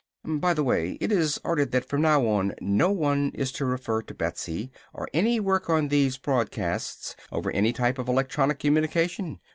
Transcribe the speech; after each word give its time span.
"By 0.25 0.55
the 0.55 0.63
way, 0.63 0.97
it 0.99 1.11
is 1.11 1.39
ordered 1.43 1.69
that 1.73 1.87
from 1.87 2.01
now 2.01 2.25
on 2.25 2.53
no 2.59 2.89
one 2.89 3.29
is 3.35 3.51
to 3.51 3.65
refer 3.67 4.01
to 4.01 4.15
Betsy 4.15 4.71
or 4.95 5.07
any 5.13 5.39
work 5.39 5.69
on 5.69 5.89
these 5.89 6.17
broadcasts, 6.17 7.15
over 7.31 7.51
any 7.51 7.71
type 7.71 7.99
of 7.99 8.09
electronic 8.09 8.57
communication. 8.57 9.39